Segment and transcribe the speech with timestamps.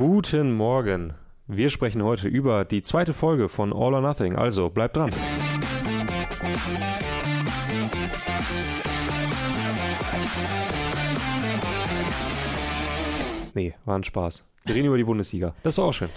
[0.00, 1.14] Guten Morgen.
[1.46, 4.34] Wir sprechen heute über die zweite Folge von All or Nothing.
[4.34, 5.10] Also bleibt dran.
[13.54, 14.42] Nee, war ein Spaß.
[14.66, 15.54] Wir reden über die Bundesliga.
[15.62, 16.08] Das war auch schön.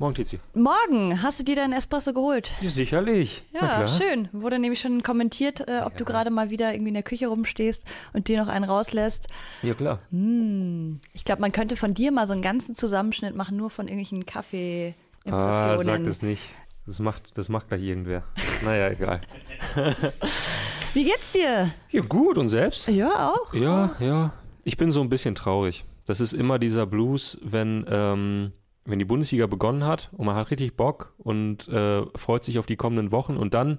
[0.00, 0.40] Morgen, Tizi.
[0.54, 2.52] Morgen, hast du dir deinen Espresso geholt?
[2.62, 3.42] Ja, sicherlich.
[3.52, 4.30] Ja, schön.
[4.32, 7.86] Wurde nämlich schon kommentiert, äh, ob du gerade mal wieder irgendwie in der Küche rumstehst
[8.14, 9.26] und dir noch einen rauslässt.
[9.62, 9.98] Ja, klar.
[11.12, 14.22] Ich glaube, man könnte von dir mal so einen ganzen Zusammenschnitt machen, nur von irgendwelchen
[14.22, 15.84] Ah, Kaffee-Impressionen.
[15.84, 16.44] sag das nicht.
[16.86, 18.24] Das macht, das macht gleich irgendwer.
[18.64, 19.20] Naja, egal.
[20.94, 21.72] Wie geht's dir?
[21.90, 22.38] Ja, gut.
[22.38, 22.88] Und selbst?
[22.88, 23.52] Ja, auch.
[23.52, 24.32] Ja, ja.
[24.64, 25.84] Ich bin so ein bisschen traurig.
[26.06, 28.52] Das ist immer dieser Blues, wenn, ähm,
[28.84, 32.66] wenn die Bundesliga begonnen hat und man hat richtig Bock und äh, freut sich auf
[32.66, 33.78] die kommenden Wochen und dann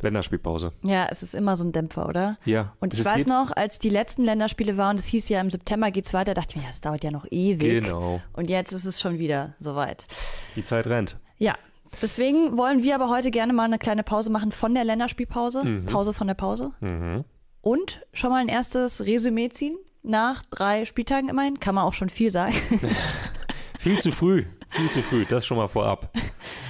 [0.00, 0.72] Länderspielpause.
[0.82, 2.36] Ja, es ist immer so ein Dämpfer, oder?
[2.44, 2.74] Ja.
[2.80, 6.12] Und ich weiß noch, als die letzten Länderspiele waren, es hieß ja im September geht's
[6.12, 7.82] weiter, dachte ich mir, ja, das dauert ja noch ewig.
[7.82, 8.20] Genau.
[8.34, 10.04] Und jetzt ist es schon wieder soweit.
[10.54, 11.16] Die Zeit rennt.
[11.38, 11.54] Ja.
[12.02, 15.82] Deswegen wollen wir aber heute gerne mal eine kleine Pause machen von der Länderspielpause.
[15.86, 16.72] Pause von der Pause.
[16.80, 17.24] Mhm.
[17.62, 19.76] Und schon mal ein erstes Resümee ziehen.
[20.02, 21.58] Nach drei Spieltagen immerhin.
[21.58, 22.54] Kann man auch schon viel sagen.
[23.86, 24.44] Viel zu früh.
[24.70, 25.24] Viel zu früh.
[25.30, 26.10] Das schon mal vorab.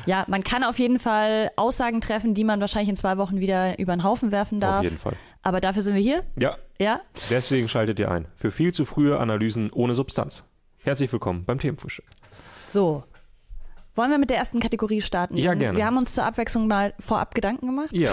[0.05, 3.79] ja, man kann auf jeden Fall Aussagen treffen, die man wahrscheinlich in zwei Wochen wieder
[3.79, 4.81] über den Haufen werfen darf.
[4.81, 5.15] Auf jeden Fall.
[5.41, 6.25] Aber dafür sind wir hier.
[6.39, 7.01] Ja, Ja.
[7.31, 8.29] deswegen schaltet ihr ein.
[8.35, 10.45] Für viel zu frühe Analysen ohne Substanz.
[10.77, 12.05] Herzlich willkommen beim Themenfrühstück.
[12.71, 13.03] So.
[13.95, 15.39] Wollen wir mit der ersten Kategorie starten?
[15.39, 15.79] Ja, gerne.
[15.79, 17.89] Wir haben uns zur Abwechslung mal vorab Gedanken gemacht.
[17.93, 18.11] Ja,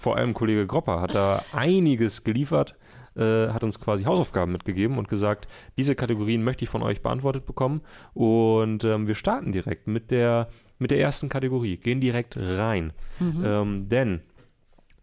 [0.00, 2.74] vor allem Kollege Gropper hat da einiges geliefert,
[3.16, 7.46] äh, hat uns quasi Hausaufgaben mitgegeben und gesagt, diese Kategorien möchte ich von euch beantwortet
[7.46, 7.82] bekommen.
[8.14, 12.92] Und ähm, wir starten direkt mit der, mit der ersten Kategorie, gehen direkt rein.
[13.20, 14.20] Ähm, denn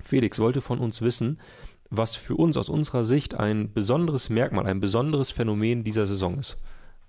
[0.03, 1.39] Felix wollte von uns wissen,
[1.89, 6.57] was für uns aus unserer Sicht ein besonderes Merkmal, ein besonderes Phänomen dieser Saison ist.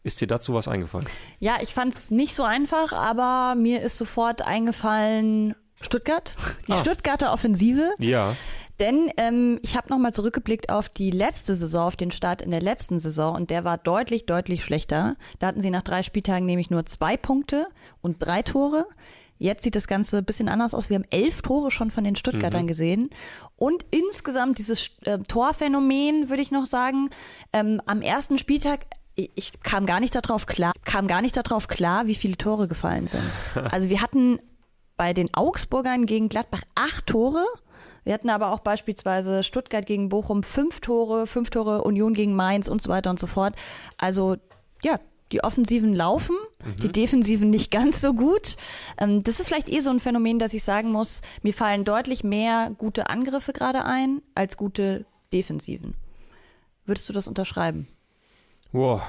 [0.03, 1.07] Ist dir dazu was eingefallen?
[1.41, 6.34] Ja, ich fand es nicht so einfach, aber mir ist sofort eingefallen Stuttgart,
[6.69, 6.81] die Ah.
[6.81, 7.91] Stuttgarter Offensive.
[7.98, 8.34] Ja.
[8.78, 12.63] Denn ähm, ich habe nochmal zurückgeblickt auf die letzte Saison, auf den Start in der
[12.63, 15.17] letzten Saison und der war deutlich, deutlich schlechter.
[15.39, 17.67] Da hatten sie nach drei Spieltagen nämlich nur zwei Punkte
[18.01, 18.86] und drei Tore.
[19.39, 20.91] Jetzt sieht das Ganze ein bisschen anders aus.
[20.91, 23.08] Wir haben elf Tore schon von den Stuttgartern gesehen.
[23.57, 27.08] Und insgesamt dieses äh, Torphänomen, würde ich noch sagen,
[27.55, 28.80] ähm, am ersten Spieltag,
[29.14, 32.68] ich- ich kam gar nicht darauf klar, kam gar nicht darauf klar, wie viele Tore
[32.68, 33.23] gefallen sind.
[33.70, 34.39] Also wir hatten
[35.00, 37.46] bei den Augsburgern gegen Gladbach acht Tore.
[38.05, 42.68] Wir hatten aber auch beispielsweise Stuttgart gegen Bochum fünf Tore, fünf Tore Union gegen Mainz
[42.68, 43.55] und so weiter und so fort.
[43.96, 44.36] Also
[44.83, 45.00] ja,
[45.33, 46.36] die Offensiven laufen,
[46.83, 48.56] die Defensiven nicht ganz so gut.
[48.98, 52.22] Ähm, das ist vielleicht eh so ein Phänomen, dass ich sagen muss, mir fallen deutlich
[52.22, 55.94] mehr gute Angriffe gerade ein als gute Defensiven.
[56.84, 57.88] Würdest du das unterschreiben?
[58.70, 59.00] Boah,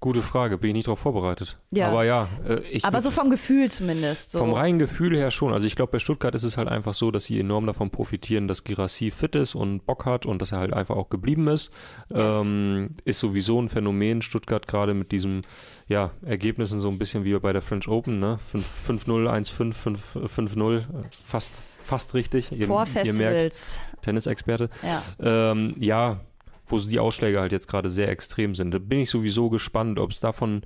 [0.00, 0.58] gute Frage.
[0.58, 1.58] Bin ich nicht darauf vorbereitet.
[1.70, 1.88] Ja.
[1.88, 4.32] Aber ja, äh, ich Aber so vom Gefühl zumindest.
[4.32, 4.38] So.
[4.38, 5.52] Vom reinen Gefühl her schon.
[5.52, 8.48] Also ich glaube, bei Stuttgart ist es halt einfach so, dass sie enorm davon profitieren,
[8.48, 11.72] dass Girassi fit ist und Bock hat und dass er halt einfach auch geblieben ist.
[12.08, 12.46] Yes.
[12.46, 14.22] Ähm, ist sowieso ein Phänomen.
[14.22, 15.42] Stuttgart gerade mit diesem
[15.86, 18.38] ja, Ergebnissen so ein bisschen wie bei der French Open, ne?
[18.50, 20.78] 5 5-0, 1-5, 5 5-0.
[20.78, 20.82] äh,
[21.26, 22.52] Fast, fast richtig.
[22.52, 23.80] Ihr, ihr merkt.
[24.02, 24.70] Tennisexperte.
[24.82, 25.50] Ja.
[25.52, 26.20] Ähm, ja,
[26.70, 28.72] wo so die Ausschläge halt jetzt gerade sehr extrem sind.
[28.72, 30.62] Da bin ich sowieso gespannt, ob es davon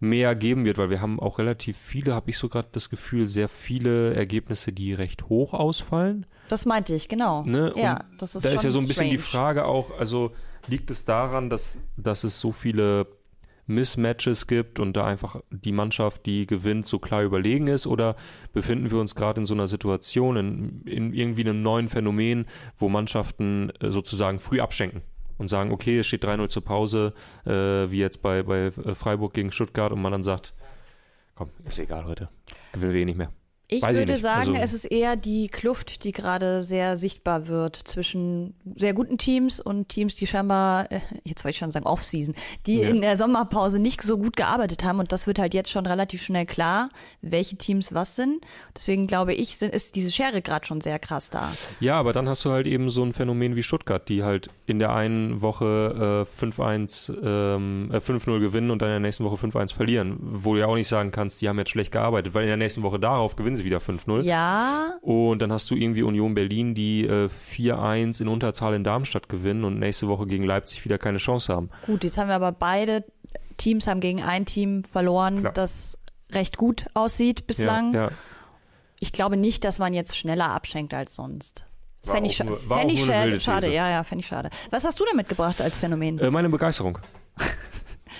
[0.00, 3.26] mehr geben wird, weil wir haben auch relativ viele, habe ich so gerade das Gefühl,
[3.26, 6.26] sehr viele Ergebnisse, die recht hoch ausfallen.
[6.48, 7.44] Das meinte ich, genau.
[7.44, 7.72] Ne?
[7.76, 9.30] Ja, das ist da ist ja so ein bisschen die strange.
[9.30, 10.32] Frage auch, also
[10.68, 13.06] liegt es daran, dass, dass es so viele
[13.70, 17.86] Mismatches gibt und da einfach die Mannschaft, die gewinnt, so klar überlegen ist?
[17.86, 18.16] Oder
[18.52, 22.46] befinden wir uns gerade in so einer Situation, in, in irgendwie einem neuen Phänomen,
[22.78, 25.02] wo Mannschaften äh, sozusagen früh abschenken?
[25.40, 27.14] Und sagen, okay, es steht 3-0 zur Pause,
[27.46, 27.50] äh,
[27.90, 30.52] wie jetzt bei, bei äh, Freiburg gegen Stuttgart, und man dann sagt,
[31.34, 32.28] komm, ist egal heute,
[32.74, 33.32] gewinnen wir eh nicht mehr.
[33.72, 34.22] Ich Weiß ich würde nicht.
[34.22, 39.16] sagen, Also- es ist eher die Kluft, die gerade sehr sichtbar wird zwischen sehr guten
[39.16, 42.34] Teams und Teams, die scheinbar, äh, jetzt wollte ich schon sagen Off-Season,
[42.66, 42.88] die Ja.
[42.88, 44.98] in der Sommerpause nicht so gut gearbeitet haben.
[44.98, 46.88] Und das wird halt jetzt schon relativ schnell klar,
[47.22, 48.44] welche Teams was sind.
[48.76, 51.52] Deswegen glaube ich, sind, ist diese Schere gerade schon sehr krass da.
[51.78, 54.80] Ja, aber dann hast du halt eben so ein Phänomen wie Stuttgart, die halt in
[54.80, 59.36] der einen Woche äh, 5-1, ähm, äh, 5-0 gewinnen und dann in der nächsten Woche
[59.36, 60.16] 5-1 verlieren.
[60.20, 62.56] Wo du ja auch nicht sagen kannst, die haben jetzt schlecht gearbeitet, weil in der
[62.56, 64.22] nächsten Woche darauf gewinnen sie wieder 5-0.
[64.22, 69.28] Ja, Und dann hast du irgendwie Union Berlin, die äh, 4-1 in Unterzahl in Darmstadt
[69.28, 71.70] gewinnen und nächste Woche gegen Leipzig wieder keine Chance haben.
[71.86, 73.04] gut, jetzt haben wir aber beide
[73.56, 75.52] Teams haben gegen ein Team verloren, Klar.
[75.52, 75.98] das
[76.32, 77.92] recht gut aussieht bislang.
[77.94, 78.10] Ja, ja.
[78.98, 81.64] Ich glaube nicht, dass man jetzt schneller abschenkt als sonst.
[82.02, 83.72] Fände ich, fänd ich schade, schade.
[83.72, 84.48] Ja, ja, fände ich schade.
[84.70, 86.18] Was hast du denn mitgebracht als Phänomen?
[86.18, 86.98] Äh, meine Begeisterung.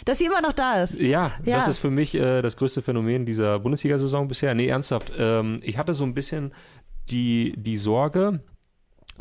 [0.05, 0.99] dass sie immer noch da ist.
[1.01, 1.57] Ja, Ja.
[1.57, 4.55] das ist für mich äh, das größte Phänomen dieser Bundesliga-Saison bisher.
[4.55, 5.13] Nee, ernsthaft.
[5.19, 6.53] Ähm, ich hatte so ein bisschen
[7.11, 8.41] die, die Sorge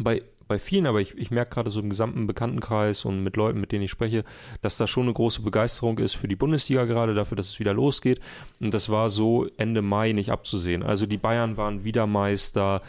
[0.02, 3.62] bei, bei vielen, aber ich, ich merke gerade so im gesamten Bekanntenkreis und mit Leuten,
[3.62, 4.26] mit denen ich spreche,
[4.62, 7.74] dass da schon eine große Begeisterung ist für die Bundesliga gerade, dafür, dass es wieder
[7.74, 8.20] losgeht.
[8.60, 10.82] Und das war so Ende Mai nicht abzusehen.
[10.84, 12.82] Also die Bayern waren wieder Meister,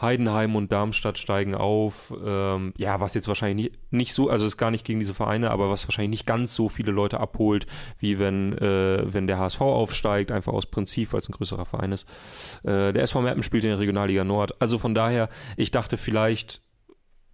[0.00, 2.14] Heidenheim und Darmstadt steigen auf.
[2.24, 5.12] Ähm, ja, was jetzt wahrscheinlich nicht, nicht so, also es ist gar nicht gegen diese
[5.14, 7.66] Vereine, aber was wahrscheinlich nicht ganz so viele Leute abholt,
[7.98, 11.90] wie wenn, äh, wenn der HSV aufsteigt, einfach aus Prinzip, weil es ein größerer Verein
[11.90, 12.06] ist.
[12.62, 14.54] Äh, der SV Meppen spielt in der Regionalliga Nord.
[14.62, 16.62] Also von daher, ich dachte vielleicht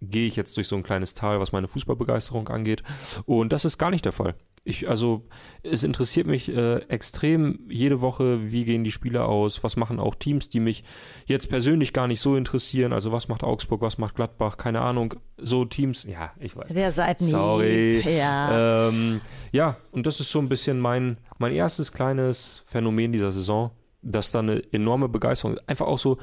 [0.01, 2.83] gehe ich jetzt durch so ein kleines Tal, was meine Fußballbegeisterung angeht.
[3.25, 4.35] Und das ist gar nicht der Fall.
[4.63, 5.23] Ich, also,
[5.63, 10.13] es interessiert mich äh, extrem jede Woche, wie gehen die Spiele aus, was machen auch
[10.13, 10.83] Teams, die mich
[11.25, 12.91] jetzt persönlich gar nicht so interessieren.
[12.91, 15.13] Also, was macht Augsburg, was macht Gladbach, keine Ahnung.
[15.37, 16.67] So Teams, ja, ich weiß.
[16.73, 17.29] Wer seid nie?
[17.29, 18.01] Sorry.
[18.01, 18.89] Ja.
[18.89, 19.21] Ähm,
[19.53, 23.71] ja, und das ist so ein bisschen mein, mein erstes kleines Phänomen dieser Saison,
[24.01, 26.17] dass da eine enorme Begeisterung, einfach auch so,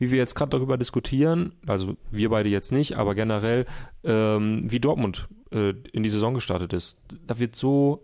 [0.00, 3.66] wie wir jetzt gerade darüber diskutieren, also wir beide jetzt nicht, aber generell,
[4.02, 6.96] ähm, wie Dortmund äh, in die Saison gestartet ist.
[7.26, 8.02] Da wird so,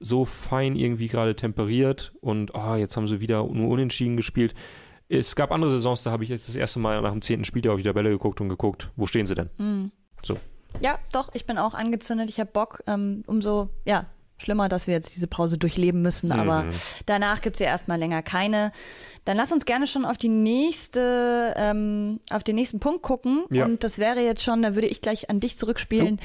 [0.00, 4.54] so fein irgendwie gerade temperiert und oh, jetzt haben sie wieder nur unentschieden gespielt.
[5.10, 7.68] Es gab andere Saisons, da habe ich jetzt das erste Mal nach dem zehnten Spiel
[7.68, 9.50] auf die Tabelle geguckt und geguckt, wo stehen sie denn?
[9.56, 9.92] Hm.
[10.22, 10.38] So.
[10.80, 12.30] Ja, doch, ich bin auch angezündet.
[12.30, 12.82] Ich habe Bock.
[12.86, 14.06] Ähm, umso, ja,
[14.40, 16.32] schlimmer, dass wir jetzt diese Pause durchleben müssen.
[16.32, 16.70] Aber Mhm.
[17.06, 18.72] danach gibt's ja erstmal länger keine.
[19.26, 23.44] Dann lass uns gerne schon auf die nächste, ähm, auf den nächsten Punkt gucken.
[23.50, 23.64] Ja.
[23.64, 26.18] Und das wäre jetzt schon, da würde ich gleich an dich zurückspielen.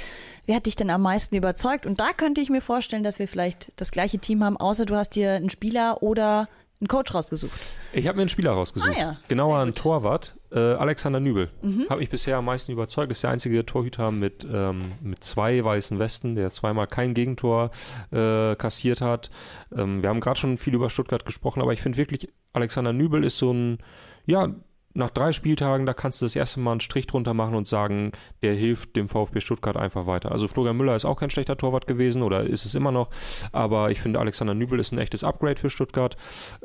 [0.46, 1.86] Wer hat dich denn am meisten überzeugt?
[1.86, 4.96] Und da könnte ich mir vorstellen, dass wir vielleicht das gleiche Team haben, außer du
[4.96, 6.48] hast dir einen Spieler oder
[6.82, 7.60] einen Coach rausgesucht.
[7.94, 8.94] Ich habe mir einen Spieler rausgesucht.
[8.96, 9.72] Ah ja, Genauer einen.
[9.72, 9.76] Mhm.
[9.76, 10.36] Torwart.
[10.52, 11.50] Äh, Alexander Nübel.
[11.90, 13.12] Hat mich bisher am meisten überzeugt.
[13.12, 17.72] Ist der einzige Torhüter mit, ähm, mit zwei weißen Westen, der zweimal kein Gegentor
[18.12, 19.30] äh, kassiert hat.
[19.76, 23.24] Ähm, wir haben gerade schon viel über Stuttgart gesprochen, aber ich finde wirklich, Alexander Nübel
[23.24, 23.80] ist so ein,
[24.26, 24.50] ja,
[24.96, 28.14] nach drei Spieltagen, da kannst du das erste Mal einen Strich drunter machen und sagen,
[28.42, 30.32] der hilft dem VfB Stuttgart einfach weiter.
[30.32, 33.10] Also Florian Müller ist auch kein schlechter Torwart gewesen oder ist es immer noch,
[33.52, 36.16] aber ich finde Alexander Nübel ist ein echtes Upgrade für Stuttgart.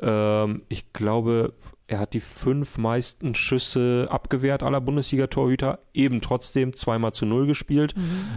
[0.00, 1.54] Ähm, ich glaube,
[1.88, 7.94] er hat die fünf meisten Schüsse abgewehrt aller Bundesliga-Torhüter, eben trotzdem zweimal zu null gespielt.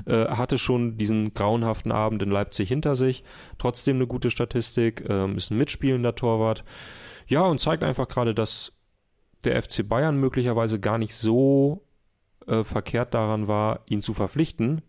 [0.08, 3.24] Äh, er hatte schon diesen grauenhaften Abend in Leipzig hinter sich.
[3.60, 6.64] Trotzdem eine gute Statistik, ähm, ist ein mitspielender Torwart.
[7.28, 8.73] Ja, und zeigt einfach gerade, dass
[9.44, 11.86] der FC Bayern möglicherweise gar nicht so
[12.48, 14.82] äh, verkehrt daran war, ihn zu verpflichten.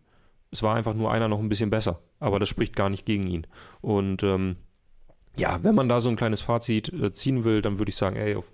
[0.51, 3.27] Es war einfach nur einer noch ein bisschen besser, aber das spricht gar nicht gegen
[3.27, 3.47] ihn.
[3.81, 4.57] Und ähm,
[5.37, 8.17] ja, wenn man da so ein kleines Fazit äh, ziehen will, dann würde ich sagen,
[8.17, 8.51] ey, auf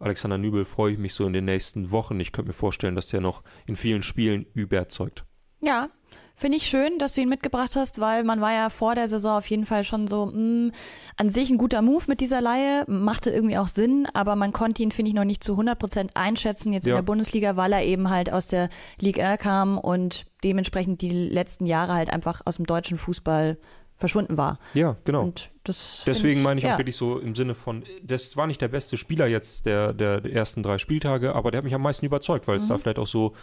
[0.00, 2.18] Alexander Nübel freue ich mich so in den nächsten Wochen.
[2.18, 5.24] Ich könnte mir vorstellen, dass der noch in vielen Spielen überzeugt.
[5.60, 5.88] Ja,
[6.36, 9.38] finde ich schön, dass du ihn mitgebracht hast, weil man war ja vor der Saison
[9.38, 10.72] auf jeden Fall schon so mh,
[11.16, 14.82] an sich ein guter Move mit dieser Laie, machte irgendwie auch Sinn, aber man konnte
[14.82, 16.96] ihn, finde ich, noch nicht zu 100 Prozent einschätzen jetzt in Ja.
[16.96, 18.68] der Bundesliga, weil er eben halt aus der
[19.00, 23.56] Ligue 1 kam und dementsprechend die letzten Jahre halt einfach aus dem deutschen Fußball
[23.96, 24.58] verschwunden war.
[24.74, 25.32] Ja, genau.
[26.04, 26.74] Deswegen meine ich ja.
[26.74, 30.24] auch wirklich so im Sinne von, das war nicht der beste Spieler jetzt der, der,
[30.24, 32.68] ersten drei Spieltage, aber der hat mich am meisten überzeugt, weil es Mhm.
[32.70, 33.34] da vielleicht auch so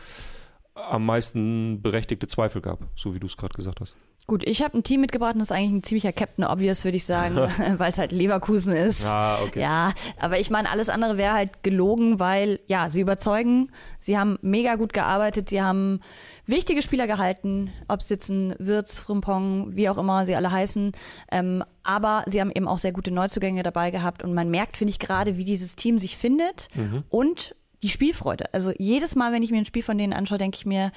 [0.89, 3.95] am meisten berechtigte Zweifel gab, so wie du es gerade gesagt hast.
[4.27, 6.95] Gut, ich habe ein Team mitgebracht und das ist eigentlich ein ziemlicher Captain Obvious, würde
[6.95, 7.35] ich sagen,
[7.79, 9.05] weil es halt Leverkusen ist.
[9.05, 9.59] Ah, okay.
[9.61, 14.37] Ja, aber ich meine, alles andere wäre halt gelogen, weil ja, sie überzeugen, sie haben
[14.41, 15.99] mega gut gearbeitet, sie haben
[16.45, 20.91] wichtige Spieler gehalten, ob es jetzt ein Wirtz, Frimpong, wie auch immer sie alle heißen.
[21.31, 24.91] Ähm, aber sie haben eben auch sehr gute Neuzugänge dabei gehabt und man merkt, finde
[24.91, 27.03] ich, gerade, wie dieses Team sich findet Mhm.
[27.09, 28.53] und die Spielfreude.
[28.53, 30.91] Also jedes Mal, wenn ich mir ein Spiel von denen anschaue, denke ich mir,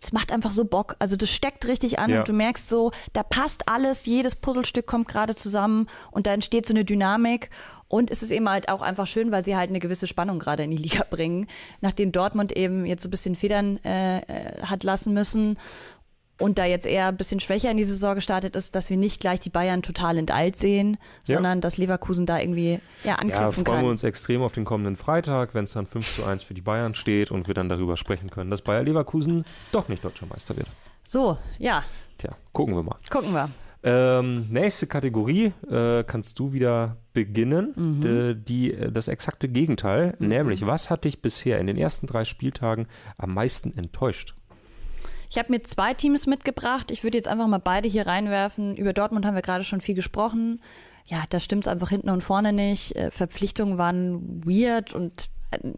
[0.00, 0.96] es macht einfach so Bock.
[0.98, 2.18] Also das steckt richtig an Ja.
[2.20, 6.66] und du merkst so, da passt alles, jedes Puzzlestück kommt gerade zusammen und da entsteht
[6.66, 7.48] so eine Dynamik.
[7.88, 10.64] Und es ist eben halt auch einfach schön, weil sie halt eine gewisse Spannung gerade
[10.64, 11.46] in die Liga bringen,
[11.80, 15.56] nachdem Dortmund eben jetzt so ein bisschen Federn äh, äh, hat lassen müssen
[16.40, 19.20] und da jetzt eher ein bisschen schwächer in die Saison gestartet ist, dass wir nicht
[19.20, 21.36] gleich die Bayern total enteilt sehen, Ja.
[21.36, 23.84] sondern dass Leverkusen da irgendwie ja, Ja, anknüpfen freuen kann.
[23.84, 26.60] wir uns extrem auf den kommenden Freitag, wenn es dann 5 zu 1 für die
[26.60, 30.56] Bayern steht und wir dann darüber sprechen können, dass Bayer Leverkusen doch nicht deutscher Meister
[30.56, 30.66] wird.
[31.06, 31.84] So, ja,
[32.18, 32.96] Tja, gucken wir mal.
[33.10, 33.48] gucken wir.
[33.86, 37.74] Ähm, nächste Kategorie äh, kannst du wieder beginnen.
[37.76, 38.00] Mhm.
[38.00, 42.24] D- die, äh, das exakte Gegenteil, nämlich was hat dich bisher in den ersten drei
[42.24, 42.86] Spieltagen
[43.18, 44.34] am meisten enttäuscht?
[45.34, 46.92] Ich habe mir zwei Teams mitgebracht.
[46.92, 48.76] Ich würde jetzt einfach mal beide hier reinwerfen.
[48.76, 50.60] Über Dortmund haben wir gerade schon viel gesprochen.
[51.06, 52.94] Ja, da stimmt es einfach hinten und vorne nicht.
[52.94, 55.28] Äh, Verpflichtungen waren weird und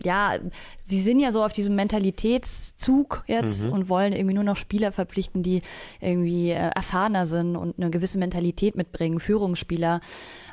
[0.02, 0.34] ja,
[0.78, 3.72] sie sind ja so auf diesem Mentalitätszug jetzt Mhm.
[3.72, 5.62] und wollen irgendwie nur noch Spieler verpflichten, die
[6.00, 10.00] irgendwie äh, erfahrener sind und eine gewisse Mentalität mitbringen, Führungsspieler.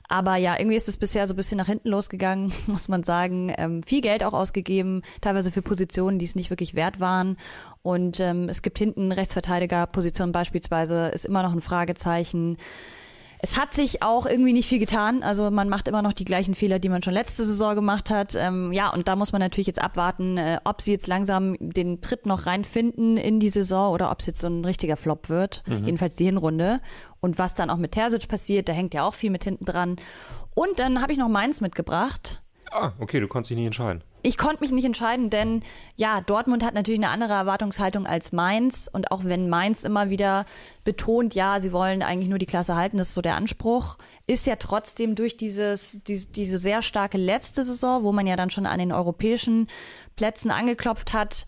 [0.10, 3.54] Aber ja, irgendwie ist es bisher so ein bisschen nach hinten losgegangen, muss man sagen.
[3.58, 7.38] Ähm, viel Geld auch ausgegeben, teilweise für Positionen, die es nicht wirklich wert waren.
[7.82, 12.58] Und ähm, es gibt hinten Rechtsverteidigerpositionen beispielsweise, ist immer noch ein Fragezeichen.
[13.46, 15.22] Es hat sich auch irgendwie nicht viel getan.
[15.22, 18.36] Also man macht immer noch die gleichen Fehler, die man schon letzte Saison gemacht hat.
[18.36, 22.00] Ähm, ja, und da muss man natürlich jetzt abwarten, äh, ob sie jetzt langsam den
[22.00, 25.62] Tritt noch reinfinden in die Saison oder ob es jetzt so ein richtiger Flop wird.
[25.68, 26.80] Jedenfalls die Hinrunde.
[27.20, 29.98] Und was dann auch mit Terzic passiert, da hängt ja auch viel mit hinten dran.
[30.56, 32.42] Und dann habe ich noch Mainz mitgebracht.
[32.72, 34.06] Ah, okay, du konntest dich nicht entscheiden.
[34.26, 35.62] Ich konnte mich nicht entscheiden, denn
[35.98, 38.90] ja, Dortmund hat natürlich eine andere Erwartungshaltung als Mainz.
[38.92, 40.46] Und auch wenn Mainz immer wieder
[40.86, 44.48] betont, ja, sie wollen eigentlich nur die Klasse halten, das ist so der Anspruch, ist
[44.48, 48.66] ja trotzdem durch dieses, diese, diese sehr starke letzte Saison, wo man ja dann schon
[48.66, 49.68] an den europäischen
[50.16, 51.46] Plätzen angeklopft hat,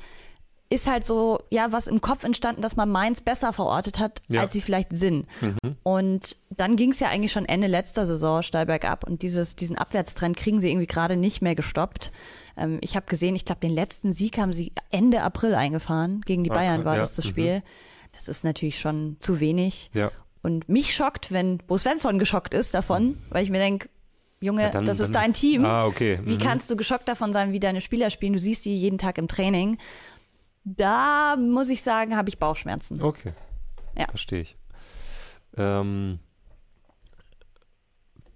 [0.70, 4.41] ist halt so, ja, was im Kopf entstanden, dass man Mainz besser verortet hat, Ja.
[4.41, 5.27] als sie vielleicht sind.
[5.84, 9.77] Und dann ging es ja eigentlich schon Ende letzter Saison steil bergab und dieses, diesen
[9.77, 12.12] Abwärtstrend kriegen sie irgendwie gerade nicht mehr gestoppt.
[12.58, 16.22] Ähm, ich habe gesehen, ich glaube, den letzten Sieg haben sie Ende April eingefahren.
[16.26, 17.30] Gegen die Ah, Bayern war ja, das das mhm.
[17.30, 17.64] Spiel.
[18.14, 19.90] Das ist natürlich schon zu wenig.
[19.94, 20.12] Ja.
[20.42, 23.90] Und mich schockt, wenn Bo Svensson geschockt ist davon, weil ich mir denke,
[24.42, 25.66] Junge, Ja, dann- das ist dann- dein Team.
[25.66, 26.20] Ah, okay.
[26.24, 26.40] Wie Mhm.
[26.40, 28.34] kannst du geschockt davon sein, wie deine Spieler spielen?
[28.34, 29.78] Du siehst sie jeden Tag im Training.
[30.66, 33.02] Da muss ich sagen, habe ich Bauchschmerzen.
[33.02, 33.34] Okay.
[33.98, 34.08] Ja.
[34.10, 34.58] Verstehe ich.
[35.58, 36.20] Ähm,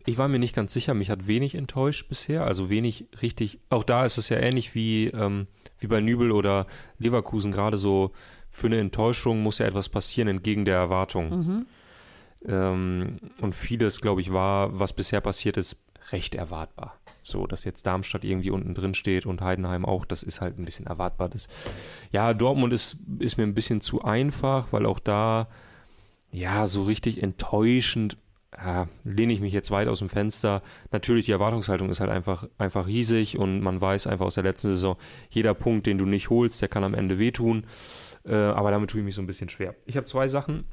[0.10, 3.84] ich war mir nicht ganz sicher, mich hat wenig enttäuscht bisher, also wenig richtig, auch
[3.84, 5.48] da ist es ja ähnlich wie, ähm,
[5.78, 8.12] wie bei Nübel oder Leverkusen, gerade so
[8.50, 11.32] für eine Enttäuschung muss ja etwas passieren entgegen der Erwartung.
[12.46, 15.78] Ähm, und vieles, glaube ich, war, was bisher passiert ist,
[16.12, 16.98] recht erwartbar.
[17.22, 20.66] So, dass jetzt Darmstadt irgendwie unten drin steht und Heidenheim auch, das ist halt ein
[20.66, 21.30] bisschen erwartbar.
[21.30, 21.48] Das,
[22.12, 25.48] ja, Dortmund ist, ist mir ein bisschen zu einfach, weil auch da,
[26.32, 28.18] ja, so richtig enttäuschend,
[28.56, 30.62] ja, lehne ich mich jetzt weit aus dem Fenster.
[30.92, 34.70] Natürlich, die Erwartungshaltung ist halt einfach, einfach riesig und man weiß einfach aus der letzten
[34.70, 34.98] Saison,
[35.30, 37.66] jeder Punkt, den du nicht holst, der kann am Ende wehtun.
[38.26, 39.76] Äh, aber damit tue ich mich so ein bisschen schwer.
[39.86, 40.66] Ich habe zwei Sachen.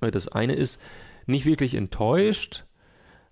[0.00, 0.80] Das eine ist,
[1.26, 2.64] nicht wirklich enttäuscht,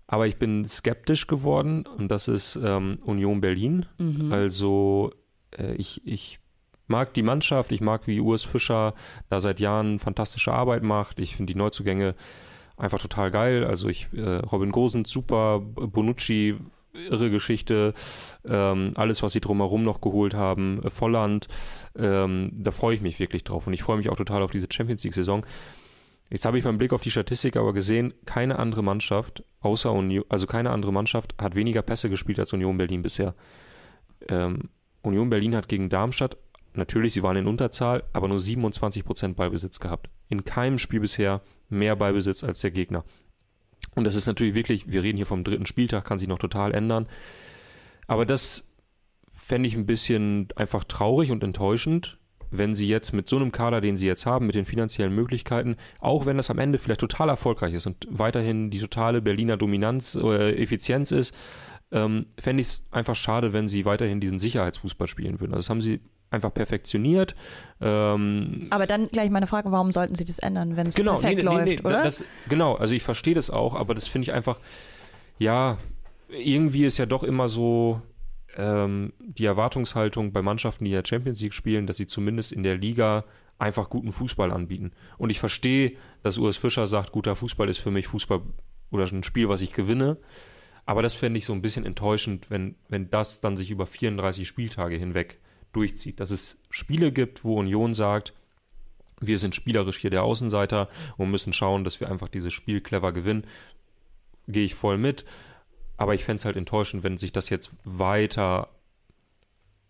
[0.07, 3.87] aber ich bin skeptisch geworden und das ist ähm, Union Berlin.
[4.31, 5.13] Also
[5.57, 6.41] äh, ich, ich
[6.87, 8.95] mag die Mannschaft, ich mag, wie Urs Fischer
[9.29, 11.19] da seit Jahren fantastische Arbeit macht.
[11.19, 12.15] Ich finde die Neuzugänge
[12.79, 13.65] einfach total geil.
[13.65, 16.57] Also ich, äh, Robin Gosens super, Bonucci,
[16.95, 17.95] irre Geschichte,
[18.45, 21.49] ähm, alles, was sie drumherum noch geholt haben, äh, Volland,
[21.97, 24.69] ähm, da freue ich mich wirklich drauf und ich freue mich auch total auf diese
[24.71, 25.45] Champions League-Saison.
[26.31, 30.25] Jetzt habe ich beim Blick auf die Statistik aber gesehen, keine andere Mannschaft, außer Union,
[30.29, 33.35] also keine andere Mannschaft hat weniger Pässe gespielt als Union Berlin bisher.
[34.29, 34.69] Ähm,
[35.03, 36.37] Union Berlin hat gegen Darmstadt,
[36.75, 40.09] natürlich, sie waren in Unterzahl, aber nur 27% Ballbesitz gehabt.
[40.29, 43.05] In keinem Spiel bisher mehr Ballbesitz als der Gegner.
[43.95, 46.75] Und das ist natürlich wirklich, wir reden hier vom dritten Spieltag, kann sich noch total
[46.75, 47.09] ändern.
[48.07, 48.75] Aber das
[49.31, 52.19] fände ich ein bisschen einfach traurig und enttäuschend,
[52.51, 55.77] wenn sie jetzt mit so einem Kader, den sie jetzt haben, mit den finanziellen Möglichkeiten,
[56.01, 60.17] auch wenn das am Ende vielleicht total erfolgreich ist und weiterhin die totale Berliner Dominanz
[60.17, 61.35] oder Effizienz ist,
[61.91, 65.53] ähm, fände ich es einfach schade, wenn sie weiterhin diesen Sicherheitsfußball spielen würden.
[65.53, 67.35] Also das haben sie einfach perfektioniert.
[67.81, 71.43] Ähm, Aber dann gleich meine Frage, warum sollten sie das ändern, wenn es genau, perfekt
[71.43, 72.03] nee, nee, läuft, nee, oder?
[72.03, 74.59] Das, genau, also ich verstehe das auch, aber das finde ich einfach,
[75.39, 75.79] ja,
[76.29, 78.03] irgendwie ist ja doch immer so
[78.57, 82.77] ähm, die Erwartungshaltung bei Mannschaften, die ja Champions League spielen, dass sie zumindest in der
[82.77, 83.25] Liga
[83.59, 84.93] einfach guten Fußball anbieten.
[85.17, 85.93] Und ich verstehe,
[86.23, 88.43] dass Urs Fischer sagt, guter Fußball ist für mich Fußball
[88.91, 90.19] oder ein Spiel, was ich gewinne.
[90.87, 94.47] Aber das fände ich so ein bisschen enttäuschend, wenn, wenn das dann sich über 34
[94.47, 95.39] Spieltage hinweg
[95.79, 96.21] durchzieht.
[96.21, 98.33] Dass es Spiele gibt, wo Union sagt,
[99.21, 103.13] wir sind spielerisch hier der Außenseiter und müssen schauen, dass wir einfach dieses Spiel clever
[103.13, 103.45] gewinnen.
[104.47, 105.25] Gehe ich voll mit.
[105.97, 108.69] Aber ich fände es halt enttäuschend, wenn sich das jetzt weiter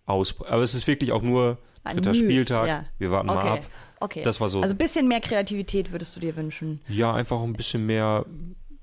[0.07, 0.35] aus.
[0.40, 2.68] Aber es ist wirklich auch nur Ein dritter Spieltag.
[2.68, 2.85] ja.
[2.99, 3.49] Wir warten mal Okay.
[3.61, 3.71] ab.
[4.00, 4.23] Okay.
[4.23, 4.62] Das war so.
[4.62, 6.80] Also ein bisschen mehr Kreativität würdest du dir wünschen.
[6.88, 8.25] Ja, einfach ein bisschen mehr,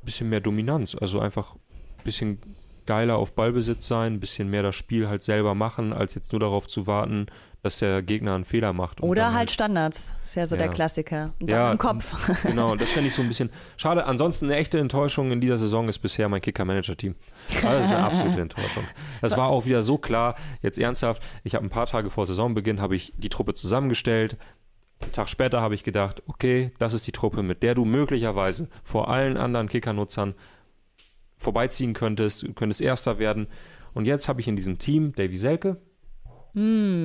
[0.03, 0.93] bisschen mehr Dominanz.
[0.95, 2.37] Also einfach ein bisschen
[2.85, 6.39] geiler auf Ballbesitz sein, ein bisschen mehr das Spiel halt selber machen, als jetzt nur
[6.39, 7.27] darauf zu warten,
[7.63, 9.01] dass der Gegner einen Fehler macht.
[9.01, 10.13] Oder dann halt Standards.
[10.23, 10.71] Ist ja so der Ja.
[10.71, 11.33] Klassiker.
[11.39, 12.13] Und Ja, im Kopf.
[12.43, 14.05] Genau, das fände ich so ein bisschen schade.
[14.05, 17.15] Ansonsten eine echte Enttäuschung in dieser Saison ist bisher mein Kicker-Manager-Team.
[17.55, 18.83] Also Das ist eine absolute Enttäuschung.
[19.21, 22.81] Das war auch wieder so klar, jetzt ernsthaft, ich habe ein paar Tage vor Saisonbeginn,
[22.81, 24.37] habe ich die Truppe zusammengestellt.
[25.01, 28.69] Einen Tag später habe ich gedacht, okay, das ist die Truppe, mit der du möglicherweise
[28.83, 30.35] vor allen anderen Kickernutzern
[31.45, 33.47] vorbeiziehen könntest, du könntest Erster werden.
[33.93, 35.77] Und jetzt habe ich in diesem Team Davy Selke.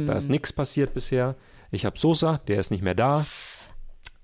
[0.06, 1.37] Da ist nichts passiert bisher.
[1.70, 3.25] Ich habe Sosa, der ist nicht mehr da.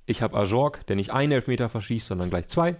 [0.06, 2.76] Ich habe Ajorg, der nicht einen Elfmeter verschießt, sondern gleich zwei.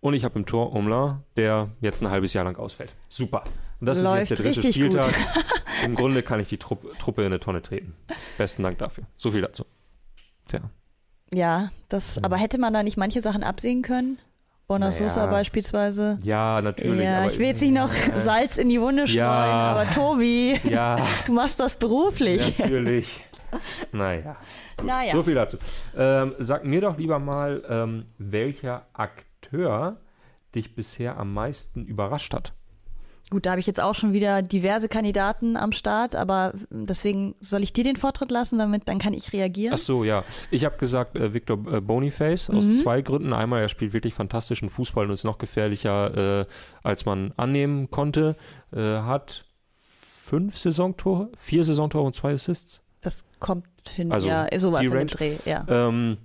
[0.00, 2.94] Und ich habe im Tor Umla, der jetzt ein halbes Jahr lang ausfällt.
[3.08, 3.42] Super.
[3.80, 4.72] Und das Läuft ist jetzt der dritte.
[4.72, 5.14] Spieltag.
[5.84, 7.94] Im Grunde kann ich die Truppe, Truppe in eine Tonne treten.
[8.36, 9.04] Besten Dank dafür.
[9.16, 9.64] So viel dazu.
[10.46, 10.70] Tja.
[11.32, 14.18] Ja, das, aber hätte man da nicht manche Sachen absehen können?
[14.68, 15.30] Bonasosa Naja.
[15.30, 16.18] beispielsweise.
[16.22, 17.02] Ja, natürlich.
[17.02, 19.72] Ja, ich will jetzt nicht noch Salz in die Wunde streuen, Ja.
[19.72, 22.58] aber Tobi, Ja, du machst das beruflich.
[22.58, 23.24] natürlich.
[23.92, 24.36] Naja.
[24.84, 25.12] Naja.
[25.14, 25.56] So viel dazu.
[25.96, 29.96] Ähm, sag mir doch lieber mal, ähm, welcher Akteur
[30.54, 32.52] dich bisher am meisten überrascht hat.
[33.30, 37.62] Gut, da habe ich jetzt auch schon wieder diverse Kandidaten am Start, aber deswegen soll
[37.62, 39.74] ich dir den Vortritt lassen, damit dann kann ich reagieren.
[39.74, 40.24] Ach so, ja.
[40.50, 42.76] Ich habe gesagt, äh, Victor äh, Boniface aus Mhm.
[42.76, 43.32] zwei Gründen.
[43.34, 46.46] Einmal, er spielt wirklich fantastischen Fußball und ist noch gefährlicher, äh,
[46.82, 48.36] als man annehmen konnte.
[48.72, 49.44] Äh, hat
[50.24, 52.82] fünf Saisontore, vier Saisontore und zwei Assists.
[53.00, 55.06] Das kommt hin, Also, ja, sowas in dem.
[55.06, 55.64] Dreh, ja.
[55.68, 56.16] Ähm,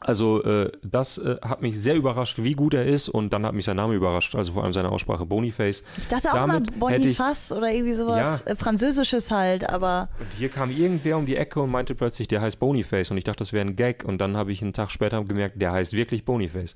[0.00, 3.54] also äh, das äh, hat mich sehr überrascht, wie gut er ist und dann hat
[3.54, 5.82] mich sein Name überrascht, also vor allem seine Aussprache Boniface.
[5.96, 8.52] Ich dachte auch mal Boniface oder irgendwie sowas, Ja.
[8.52, 12.42] äh, Französisches halt, aber Und hier kam irgendwer um die Ecke und meinte plötzlich, der
[12.42, 14.90] heißt Boniface und ich dachte, das wäre ein Gag und dann habe ich einen Tag
[14.90, 16.74] später gemerkt, der heißt wirklich Boniface.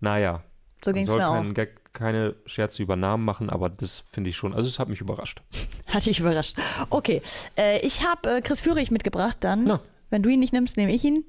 [0.00, 0.42] Naja,
[0.84, 1.54] so ging man es mir auch.
[1.54, 5.00] Gag, keine Scherze über Namen machen, aber das finde ich schon, also es hat mich
[5.00, 5.40] überrascht.
[5.86, 6.56] Hat dich überrascht.
[6.90, 7.22] Okay,
[7.56, 9.64] äh, ich habe äh, Chris Führig mitgebracht dann.
[9.64, 9.80] Na.
[10.10, 11.24] Wenn du ihn nicht nimmst, nehme ich ihn.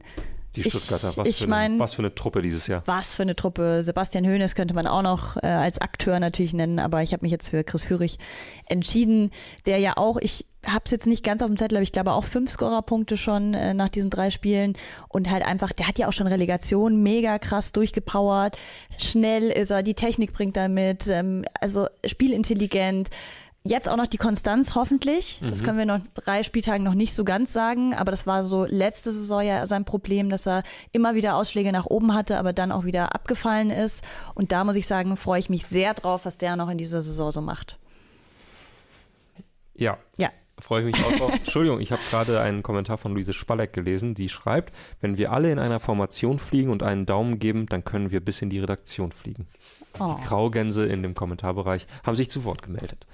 [0.62, 2.82] Die Ich- Stuttgarter, was, ich für mein- eine, was für eine Truppe dieses Jahr.
[2.86, 3.84] Was für eine Truppe.
[3.84, 7.32] Sebastian Hoeneß könnte man auch noch äh, als Akteur natürlich nennen, aber ich habe mich
[7.32, 8.18] jetzt für Chris Führig
[8.66, 9.32] entschieden,
[9.66, 12.12] der ja auch, ich habe es jetzt nicht ganz auf dem Zettel, aber ich glaube
[12.12, 14.76] auch fünf Scorerpunkte schon äh, nach diesen drei Spielen
[15.08, 18.58] und halt einfach, der hat ja auch schon Relegation mega krass durchgepowert.
[18.98, 23.10] Schnell ist er, die Technik bringt er mit, ähm, also spielintelligent.
[23.68, 25.42] Jetzt auch noch die Konstanz hoffentlich.
[25.48, 28.66] Das können wir noch drei Spieltagen noch nicht so ganz sagen, aber das war so
[28.66, 32.72] letzte Saison ja sein Problem, dass er immer wieder Ausschläge nach oben hatte, aber dann
[32.72, 34.04] auch wieder abgefallen ist.
[34.36, 37.02] Und da muss ich sagen, freue ich mich sehr drauf, was der noch in dieser
[37.02, 37.78] Saison so macht.
[39.76, 40.32] Ja, Ja.
[40.60, 41.32] Freue ich mich auch drauf.
[41.34, 45.52] Entschuldigung, ich habe gerade einen Kommentar von Luise Spalleck gelesen, die schreibt, wenn wir alle
[45.52, 49.12] in einer Formation fliegen und einen Daumen geben, dann können wir bis in die Redaktion
[49.12, 49.48] fliegen.
[50.00, 50.16] Oh.
[50.20, 53.06] Die Graugänse in dem Kommentarbereich haben sich zu Wort gemeldet.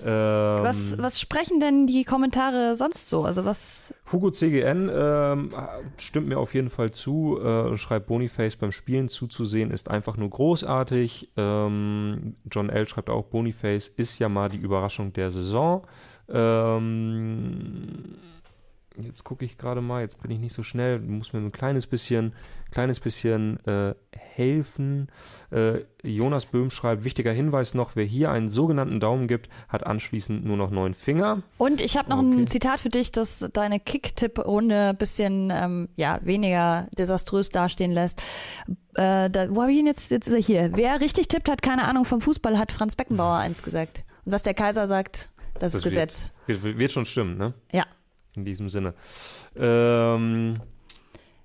[0.00, 3.24] Ähm, Was, was sprechen denn die Kommentare sonst so?
[3.24, 5.54] Also was, Hugo CGN ähm,
[5.98, 10.16] stimmt mir auf jeden Fall zu äh, und schreibt Boniface beim Spielen zuzusehen ist einfach
[10.16, 11.30] nur großartig.
[11.36, 12.88] Ähm, John L.
[12.88, 15.86] schreibt auch, Boniface ist ja mal die Überraschung der Saison.
[16.28, 18.16] Ähm,
[19.00, 21.86] jetzt gucke ich gerade mal, jetzt bin ich nicht so schnell, muss mir ein kleines
[21.86, 22.34] bisschen,
[22.70, 25.08] kleines bisschen äh, helfen.
[25.50, 30.44] Äh, Jonas Böhm schreibt, wichtiger Hinweis noch, wer hier einen sogenannten Daumen gibt, hat anschließend
[30.44, 31.42] nur noch neun Finger.
[31.58, 32.40] Und ich habe noch Okay.
[32.42, 38.20] ein Zitat für dich, das deine Kick-Tipp-Runde ein bisschen ähm, ja, weniger desaströs dastehen lässt.
[38.94, 40.70] Äh, da, wo habe ich ihn jetzt, jetzt ist er hier?
[40.74, 44.02] Wer richtig tippt, hat keine Ahnung vom Fußball, hat Franz Beckenbauer eins gesagt.
[44.24, 46.26] Und was der Kaiser sagt, das, ist wird- Gesetz.
[46.46, 47.54] Wird, wird, wird schon stimmen, ne?
[47.72, 47.84] Ja.
[48.34, 48.94] In diesem Sinne.
[49.56, 50.60] Ähm,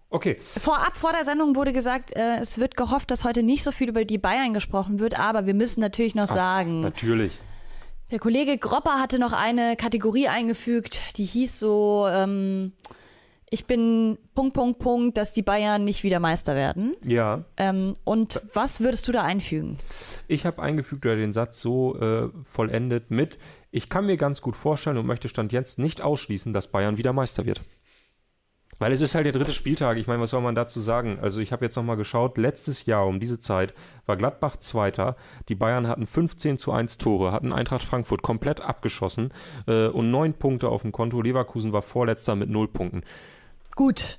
[0.09, 0.37] okay.
[0.39, 3.89] Vorab vor der Sendung wurde gesagt, äh, es wird gehofft, dass heute nicht so viel
[3.89, 7.37] über die Bayern gesprochen wird, aber wir müssen natürlich noch sagen, Natürlich.
[8.11, 12.71] der Kollege Gropper hatte noch eine Kategorie eingefügt, die hieß so, ähm,
[13.49, 16.95] ich bin Punkt, Punkt, Punkt, dass die Bayern nicht wieder Meister werden.
[17.03, 17.43] Ja.
[17.55, 19.79] Ähm, und was würdest du da einfügen?
[20.27, 23.37] Ich habe eingefügt oder den Satz so äh, vollendet mit,
[23.77, 27.13] ich kann mir ganz gut vorstellen und möchte Stand jetzt nicht ausschließen, dass Bayern wieder
[27.13, 27.61] Meister wird.
[28.79, 29.97] Weil es ist halt der dritte Spieltag.
[29.97, 31.17] Ich meine, was soll man dazu sagen?
[31.19, 33.73] Also ich habe jetzt nochmal geschaut, letztes Jahr um diese Zeit
[34.05, 35.15] war Gladbach Zweiter.
[35.49, 39.31] Die Bayern hatten 15 zu 1 Tore, hatten Eintracht Frankfurt komplett abgeschossen
[39.67, 41.21] äh, und neun Punkte auf dem Konto.
[41.21, 43.03] Leverkusen war Vorletzter mit null Punkten.
[43.75, 44.17] Gut.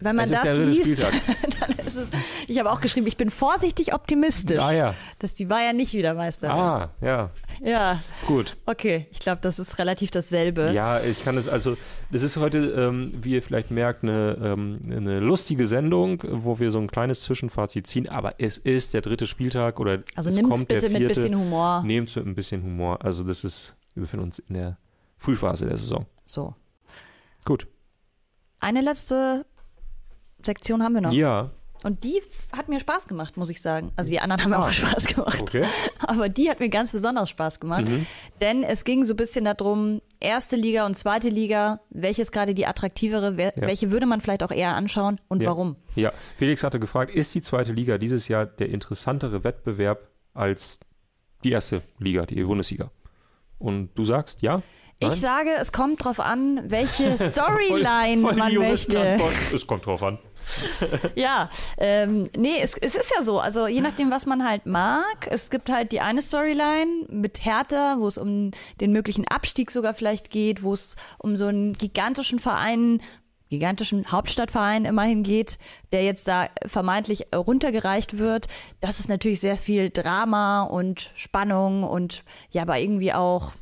[0.00, 1.02] Wenn man Es das liest,
[1.60, 2.08] dann ist es.
[2.48, 4.94] Ich habe auch geschrieben, ich bin vorsichtig optimistisch, Ah ja.
[5.20, 6.60] dass die Bayern nicht wieder Meister werden.
[6.60, 7.30] Ah, ja.
[7.62, 8.56] Ja, Gut.
[8.66, 9.06] okay.
[9.12, 10.72] Ich glaube, das ist relativ dasselbe.
[10.72, 11.76] Ja, ich kann es, also,
[12.10, 16.72] das ist heute, ähm, wie ihr vielleicht merkt, eine, ähm, eine lustige Sendung, wo wir
[16.72, 20.48] so ein kleines Zwischenfazit ziehen, aber es ist der dritte Spieltag oder Also es nimm's
[20.50, 21.14] kommt bitte mit vierte.
[21.14, 21.82] bisschen Humor.
[21.84, 23.04] Nehmt mit ein bisschen Humor.
[23.04, 24.76] Also, das ist, wir befinden uns in der
[25.18, 26.06] Frühphase der Saison.
[26.24, 26.54] So.
[27.44, 27.68] Gut.
[28.58, 29.46] Eine letzte
[30.44, 31.12] Sektion haben wir noch.
[31.12, 31.50] Ja,
[31.82, 32.22] Und die
[32.56, 33.92] hat mir Spaß gemacht, muss ich sagen.
[33.96, 35.40] Also die anderen haben mir auch Spaß gemacht.
[35.42, 35.64] okay.
[36.06, 37.84] Aber die hat mir ganz besonders Spaß gemacht.
[37.86, 38.06] Mhm.
[38.40, 42.66] Denn es ging so ein bisschen darum, erste Liga und zweite Liga, welches gerade die
[42.66, 43.66] attraktivere, wer, Ja.
[43.66, 45.50] welche würde man vielleicht auch eher anschauen und Ja.
[45.50, 45.76] warum?
[45.94, 50.78] Ja, Felix hatte gefragt, ist die zweite Liga dieses Jahr der interessantere Wettbewerb als
[51.44, 52.90] die erste Liga, die Bundesliga?
[53.58, 54.62] Und du sagst ja?
[55.00, 55.18] Ich Nein?
[55.18, 58.52] sage, es kommt drauf an, welche Storyline Voll die man möchte.
[58.54, 59.32] Juristenantwort.
[59.54, 60.18] Es kommt drauf an.
[61.14, 63.40] Ja, ähm, nee, es, es ist ja so.
[63.40, 65.28] Also je nachdem, was man halt mag.
[65.30, 69.94] Es gibt halt die eine Storyline mit Hertha, wo es um den möglichen Abstieg sogar
[69.94, 73.00] vielleicht geht, wo es um so einen gigantischen Verein
[73.50, 75.58] gigantischen Hauptstadtverein immerhin geht,
[75.92, 78.48] der jetzt da vermeintlich runtergereicht wird.
[78.80, 83.52] Das ist natürlich sehr viel Drama und Spannung und ja, aber irgendwie auch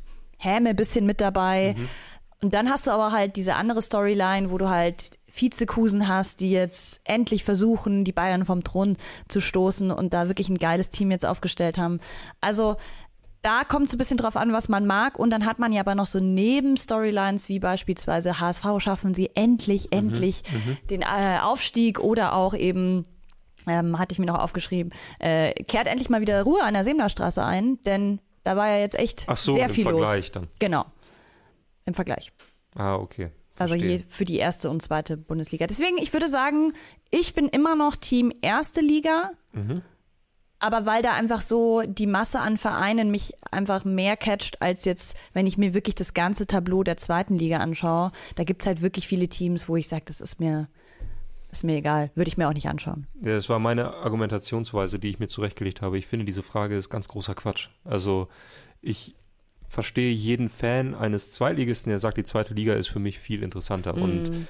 [0.43, 1.75] Häme bisschen mit dabei.
[2.43, 6.51] Und dann hast du aber halt diese andere Storyline, wo du halt Vizekusen hast, die
[6.51, 8.97] jetzt endlich versuchen, die Bayern vom Thron
[9.29, 12.01] zu stoßen und da wirklich ein geiles Team jetzt aufgestellt haben.
[12.41, 12.75] Also
[13.43, 15.17] da kommt es ein bisschen drauf an, was man mag.
[15.17, 19.93] Und dann hat man ja aber noch so Nebenstorylines, wie beispielsweise HSV schaffen sie endlich,
[19.93, 20.43] endlich
[20.89, 23.05] den äh, Aufstieg oder auch eben
[23.67, 27.41] ähm, hatte ich mir noch aufgeschrieben, äh, kehrt endlich mal wieder Ruhe an der Semlerstraße
[27.41, 30.31] ein, denn da war ja jetzt echt Ach so, sehr viel Vergleich los.
[30.31, 30.47] dann.
[30.59, 30.85] Genau.
[31.85, 32.31] Im Vergleich.
[32.75, 33.31] Ah, okay.
[33.57, 35.67] Also je, für die erste und zweite Bundesliga.
[35.67, 36.73] Deswegen, ich würde sagen,
[37.11, 39.31] ich bin immer noch Team erste Liga.
[39.51, 39.83] Mhm.
[40.59, 45.17] Aber weil da einfach so die Masse an Vereinen mich einfach mehr catcht, als jetzt,
[45.33, 48.11] wenn ich mir wirklich das ganze Tableau der zweiten Liga anschaue.
[48.35, 50.69] Da gibt's halt wirklich viele Teams, wo ich sage, das ist mir,
[51.51, 52.11] ist mir egal.
[52.15, 53.07] Würde ich mir auch nicht anschauen.
[53.21, 55.97] Ja, das war meine Argumentationsweise, die ich mir zurechtgelegt habe.
[55.97, 57.67] Ich finde, diese Frage ist ganz großer Quatsch.
[57.83, 58.29] Also,
[58.81, 59.15] ich
[59.73, 63.95] verstehe jeden Fan eines Zweitligisten, der sagt, die zweite Liga ist für mich viel interessanter.
[63.95, 64.47] Und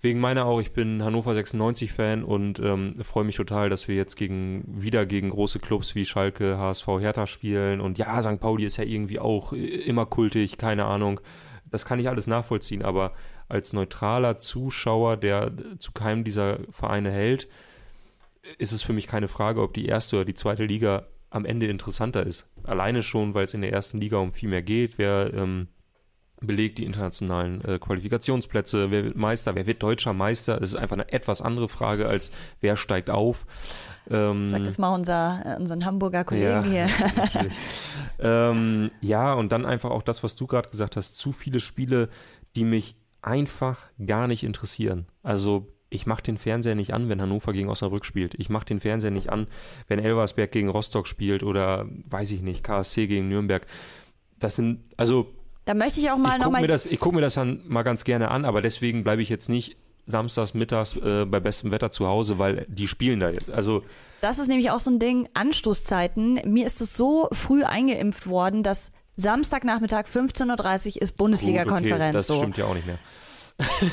[0.00, 4.14] wegen meiner auch, ich bin Hannover 96-Fan und ähm, freue mich total, dass wir jetzt
[4.14, 7.80] gegen, wieder gegen große Clubs wie Schalke, HSV, Hertha spielen.
[7.80, 8.38] Und ja, St.
[8.38, 11.20] Pauli ist ja irgendwie auch äh, immer kultig, keine Ahnung.
[11.68, 13.12] Das kann ich alles nachvollziehen, aber
[13.48, 17.48] als neutraler Zuschauer, der zu keinem dieser Vereine hält,
[18.58, 21.66] ist es für mich keine Frage, ob die erste oder die zweite Liga am Ende
[21.66, 22.48] interessanter ist.
[22.62, 24.98] Alleine schon, weil es in der ersten Liga um viel mehr geht.
[24.98, 25.66] Wer ähm,
[26.40, 28.92] belegt die internationalen äh, Qualifikationsplätze?
[28.92, 29.56] Wer wird Meister?
[29.56, 30.60] Wer wird deutscher Meister?
[30.60, 33.46] Das ist einfach eine etwas andere Frage als wer steigt auf.
[34.08, 36.86] Ähm, Sag das mal unser, äh, unseren Hamburger Kollegen hier.
[37.16, 37.52] natürlich.
[38.20, 42.10] ähm, ja, und dann einfach auch das, was du gerade gesagt hast, zu viele Spiele,
[42.54, 45.06] die mich einfach gar nicht interessieren.
[45.24, 48.34] Also ich mache den Fernseher nicht an, wenn Hannover gegen Osnabrück spielt.
[48.34, 49.46] Ich mache den Fernseher nicht an,
[49.88, 53.66] wenn Elversberg gegen Rostock spielt oder weiß ich nicht, KSC gegen Nürnberg.
[54.40, 55.26] Das sind, also
[55.64, 56.66] Da möchte ich auch mal ich gucke mir, nochmal.
[56.66, 59.48] das- ich guck mir das dann mal ganz gerne an, aber deswegen bleibe ich jetzt
[59.48, 59.76] nicht
[60.06, 63.50] samstags mittags äh, bei bestem Wetter zu Hause, weil die spielen da jetzt.
[63.50, 63.82] Also
[64.20, 66.40] Das ist nämlich auch so ein Ding, Anstoßzeiten.
[66.44, 72.00] Mir ist es so früh eingeimpft worden, dass Samstagnachmittag 15.30 Uhr ist Bundesliga-Konferenz.
[72.02, 72.36] okay, das so.
[72.38, 72.98] stimmt ja auch nicht mehr.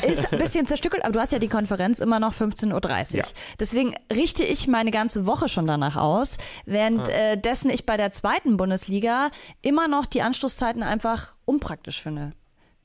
[0.08, 2.74] Ist ein bisschen zerstückelt, aber du hast ja die Konferenz immer noch 15.30
[3.14, 3.20] Uhr.
[3.20, 3.24] Ja.
[3.60, 7.12] Deswegen richte ich meine ganze Woche schon danach aus, während Ah.
[7.12, 9.30] äh, dessen ich bei der zweiten Bundesliga
[9.62, 12.32] immer noch die Anschlusszeiten einfach unpraktisch finde.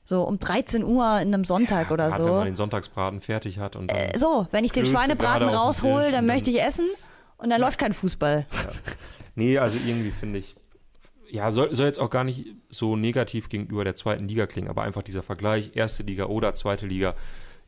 [0.05, 2.33] So um 13 Uhr in einem Sonntag oder Gerade wenn so.
[2.37, 6.25] man den Sonntagsbraten fertig hat und dann So, wenn ich den Schweinebraten raushole, dann dann-
[6.27, 6.85] möchte ich essen
[7.37, 8.45] und dann läuft kein Fußball.
[9.35, 10.55] Nee, also irgendwie finde ich,
[11.29, 14.83] ja, soll, soll jetzt auch gar nicht so negativ gegenüber der zweiten Liga klingen, aber
[14.83, 17.15] einfach dieser Vergleich, erste Liga oder zweite Liga,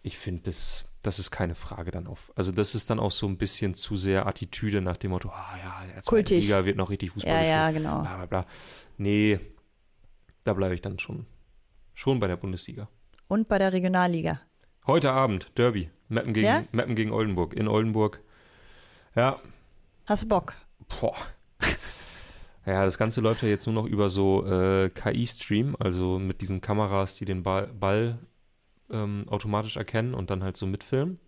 [0.01, 2.31] ich finde, das, das ist keine Frage dann auf.
[2.35, 5.55] Also das ist dann auch so ein bisschen zu sehr Attitüde nach dem Motto, ah
[5.57, 6.43] ja, der zweiten Kultig.
[6.45, 7.51] Liga wird noch richtig Fußball Ja, gespielt.
[7.51, 8.01] ja, genau.
[8.01, 8.45] Bla, bla, bla.
[8.97, 9.39] Nee,
[10.43, 11.25] da bleibe ich dann schon,
[11.93, 12.87] schon bei der Bundesliga.
[13.27, 14.39] Und bei der Regionalliga.
[14.87, 16.63] Heute Abend, Derby, Meppen gegen, Ja?
[16.71, 18.21] Meppen gegen Oldenburg, in Oldenburg.
[19.15, 19.39] Ja,
[20.05, 20.55] Hast du Bock?
[20.99, 21.15] Boah.
[22.65, 26.61] Ja, das Ganze läuft ja jetzt nur noch über so äh, KI-Stream, also mit diesen
[26.61, 28.19] Kameras, die den Ball, Ball
[28.91, 31.19] ähm, automatisch erkennen und dann halt so mitfilmen.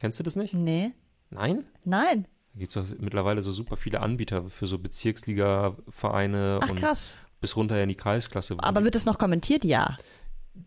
[0.00, 0.54] Kennst du das nicht?
[0.54, 0.92] Nee.
[1.30, 1.64] Nein?
[1.84, 2.26] Nein.
[2.52, 7.18] Da gibt es mittlerweile so super viele Anbieter für so Bezirksliga-Vereine Ach und krass.
[7.40, 8.56] bis runter in die Kreisklasse.
[8.58, 9.64] Aber wird es noch kommentiert?
[9.64, 9.96] Ja.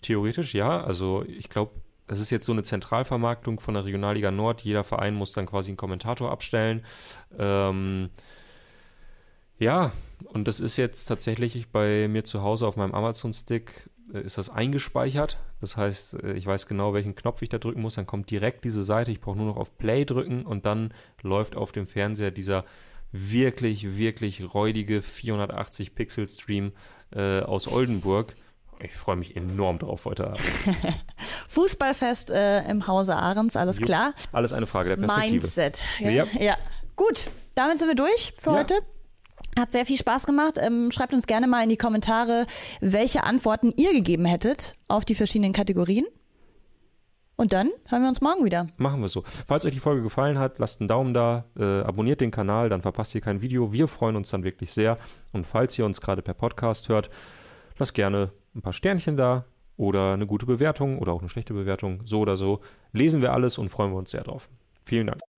[0.01, 0.83] Theoretisch ja.
[0.83, 1.73] Also ich glaube,
[2.07, 4.61] das ist jetzt so eine Zentralvermarktung von der Regionalliga Nord.
[4.61, 6.83] Jeder Verein muss dann quasi einen Kommentator abstellen.
[7.37, 8.09] Ähm,
[9.59, 9.91] ja,
[10.33, 14.49] und das ist jetzt tatsächlich bei mir zu Hause auf meinem Amazon-Stick äh, ist das
[14.49, 15.37] eingespeichert.
[15.61, 17.95] Das heißt, äh, ich weiß genau, welchen Knopf ich da drücken muss.
[17.95, 19.11] Dann kommt direkt diese Seite.
[19.11, 22.65] Ich brauche nur noch auf Play drücken und dann läuft auf dem Fernseher dieser
[23.11, 26.73] wirklich, wirklich räudige 480 Pixel Stream
[27.11, 28.35] äh, aus Oldenburg.
[28.81, 30.39] Ich freue mich enorm drauf heute Abend.
[31.49, 33.85] Fußballfest äh, im Hause Ahrens, alles Jo.
[33.85, 34.13] klar.
[34.31, 35.31] Alles eine Frage der Perspektive.
[35.31, 35.77] Mindset.
[35.99, 36.09] Ja.
[36.09, 36.25] Ja.
[36.39, 36.57] ja.
[36.95, 38.57] Gut, damit sind wir durch für Ja.
[38.59, 38.75] heute.
[39.59, 40.55] Hat sehr viel Spaß gemacht.
[40.57, 42.45] Ähm, schreibt uns gerne mal in die Kommentare,
[42.79, 46.05] welche Antworten ihr gegeben hättet auf die verschiedenen Kategorien.
[47.35, 48.67] Und dann hören wir uns morgen wieder.
[48.77, 49.23] Machen wir so.
[49.47, 52.81] Falls euch die Folge gefallen hat, lasst einen Daumen da, äh, abonniert den Kanal, dann
[52.81, 53.71] verpasst ihr kein Video.
[53.71, 54.97] Wir freuen uns dann wirklich sehr.
[55.33, 57.09] Und falls ihr uns gerade per Podcast hört,
[57.77, 59.45] lasst gerne ein paar Sternchen da
[59.75, 62.01] oder eine gute Bewertung oder auch eine schlechte Bewertung.
[62.05, 62.61] So oder so
[62.93, 64.49] lesen wir alles und freuen wir uns sehr drauf.
[64.85, 65.28] Vielen Dank.